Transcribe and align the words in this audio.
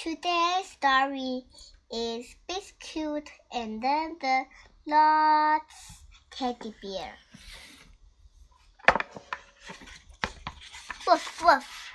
Today's 0.00 0.70
story 0.70 1.42
is 1.90 2.36
Biscuit 2.46 3.28
and 3.52 3.82
then 3.82 4.16
the 4.20 4.44
Lost 4.86 6.04
Teddy 6.30 6.72
Bear. 6.80 7.14
Woof 11.04 11.42
woof. 11.44 11.90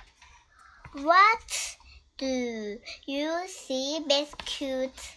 What 1.02 1.76
do 2.18 2.78
you 3.06 3.40
see, 3.46 4.04
Biscuit? 4.06 5.16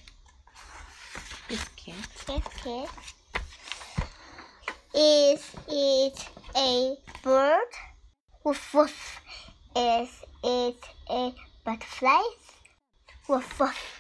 Biscuit. 1.50 1.96
Biscuit. 2.26 2.90
Is 4.96 5.52
it 5.68 6.30
a 6.56 6.96
bird? 7.22 7.74
Woof 8.46 8.74
woof. 8.74 9.20
Is 9.76 10.24
it 10.42 10.86
a 11.10 11.36
butterfly? 11.66 12.24
Woof 13.28 13.60
woof. 13.60 14.00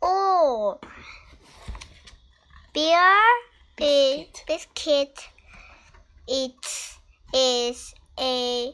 Oh, 0.00 0.78
bear 2.72 3.20
is 3.78 4.26
Biscuit. 4.26 4.44
biscuit. 4.46 5.28
It 6.26 6.96
is 7.34 7.94
a 8.18 8.72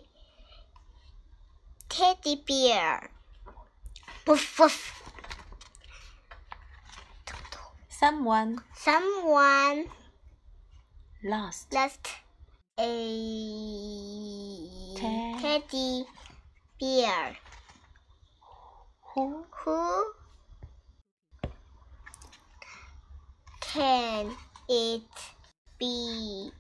teddy 1.89 2.37
bear. 2.47 3.11
Woof 4.27 4.59
woof. 4.59 4.97
Someone 7.89 8.61
Someone 8.77 9.87
lost 11.25 11.73
lost 11.73 12.09
a 12.79 12.93
Te- 14.97 15.37
teddy 15.43 16.05
bear. 16.81 17.37
Who 19.15 19.45
Who 19.51 20.05
can 23.61 24.31
it 24.69 25.03
be? 25.79 26.51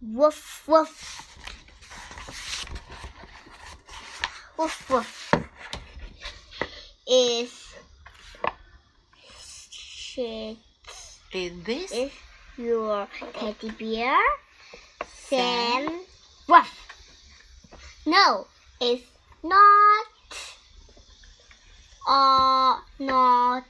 Woof 0.00 0.64
woof. 0.66 0.94
Woof 4.58 4.90
woof. 4.90 5.34
Is 7.06 7.74
shit 9.70 10.56
is 11.32 11.64
this? 11.64 11.92
is 11.92 12.12
your 12.56 13.06
teddy 13.34 13.70
bear? 13.70 14.16
Sam 15.28 16.00
Woof. 16.48 16.70
No, 18.06 18.46
it's 18.80 19.04
not. 19.42 20.13
Uh, 22.06 22.80
not 22.98 23.64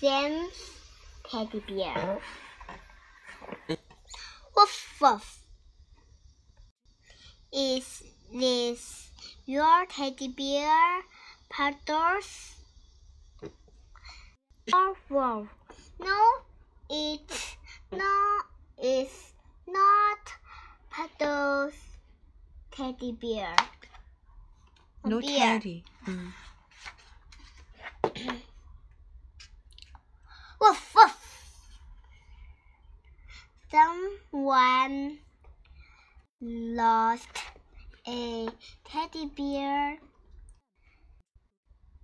Sam's 0.00 0.70
teddy 1.28 1.60
bear. 1.66 2.20
Woof 4.56 4.96
woof. 5.00 5.40
Is 7.52 8.04
this 8.32 9.10
your 9.46 9.86
teddy 9.86 10.28
bear, 10.28 11.02
Puddles? 11.50 12.54
Woof 14.72 14.98
woof. 15.10 15.48
No, 15.98 16.22
it's 16.88 17.56
not. 17.90 18.44
It's 18.78 19.32
not 19.66 20.18
Puddles 20.88 21.74
teddy 22.70 23.10
bear. 23.10 23.56
No 25.04 25.20
teddy. 25.20 25.84
Mm. 26.06 26.32
Woof 30.60 30.94
woof. 30.94 31.78
Someone 33.70 35.18
lost 36.40 37.38
a 38.06 38.48
teddy 38.84 39.26
bear, 39.36 39.98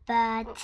but 0.06 0.62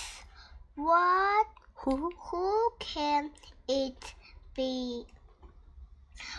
what? 0.74 1.46
Who? 1.74 2.10
Who 2.18 2.70
can 2.78 3.30
it 3.68 4.14
be? 4.54 5.04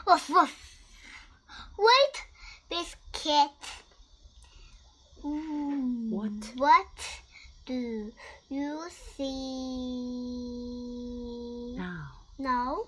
Woof 0.05 0.29
woof. 0.29 0.77
Wait, 1.77 2.15
biscuit. 2.69 3.56
What? 6.27 6.51
What 6.57 6.85
do 7.65 8.11
you 8.49 8.81
see? 9.15 10.17
Now. 11.77 12.09
No. 12.37 12.87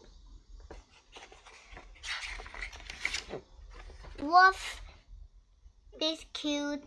Wolf 4.21 4.81
Biscuit 5.97 6.83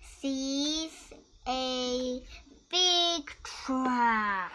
sees 0.00 1.12
a 1.48 2.22
big 2.70 3.30
truck. 3.42 4.52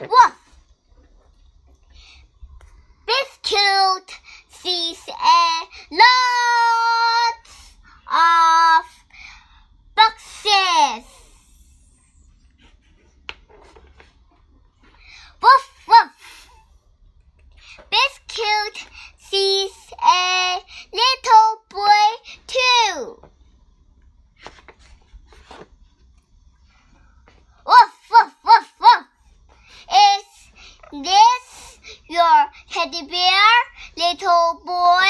Wolf 0.00 0.38
Biscuit 3.04 4.18
sees 4.48 5.08
a 5.08 5.66
lot 5.90 7.44
of 8.08 8.84
boxes. 9.94 11.06
Woof 15.42 15.66
woof. 15.88 16.48
Biscuit 17.90 18.76
sees 19.32 19.72
a 20.04 20.58
little 20.92 21.52
boy 21.70 22.06
too. 22.46 23.22
Woof 27.66 27.94
woof 28.10 28.34
woof 28.44 28.68
woof. 28.78 29.06
Is 29.88 30.26
this 31.02 31.78
your 32.10 32.46
teddy 32.70 33.06
bear, 33.06 33.48
little 33.96 34.60
boy? 34.66 35.08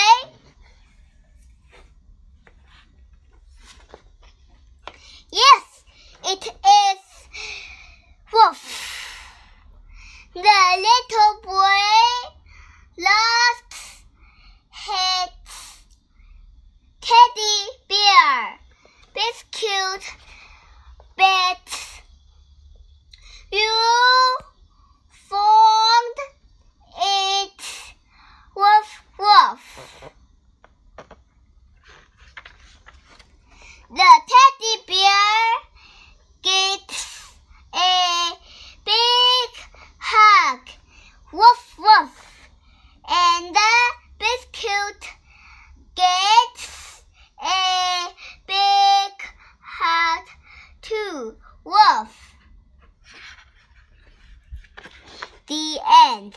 Yes, 5.33 5.85
it 6.27 6.47
is. 6.47 7.03
Woof. 8.33 8.63
The 10.35 10.61
little 10.87 11.41
boy 11.43 11.83
lost 12.99 13.73
his 14.71 15.31
teddy 17.01 17.57
bear. 17.89 18.59
Biscuit 19.15 20.05
bet 21.17 22.03
you 23.53 23.75
found 25.11 26.19
it. 26.99 27.63
Woof 28.57 29.03
woof. 29.19 30.13
The 33.91 34.13
teddy 34.33 34.75
bear 34.89 35.45
gets 36.43 37.35
a 37.75 38.33
big 38.85 39.51
hug. 39.99 40.61
Woof 41.33 41.79
woof. 41.79 42.49
And 43.09 43.55
the 43.55 43.93
biscuit 44.19 45.09
gets 45.97 47.03
a 47.43 48.09
big 48.47 49.13
hug 49.61 50.27
Woof. 51.65 52.35
The 55.47 55.79
end. 56.09 56.37